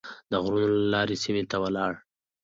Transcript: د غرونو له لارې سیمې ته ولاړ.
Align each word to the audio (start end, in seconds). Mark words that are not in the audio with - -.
د 0.31 0.33
غرونو 0.43 0.67
له 0.73 0.79
لارې 0.93 1.15
سیمې 1.23 1.43
ته 1.51 1.57
ولاړ. 1.63 1.93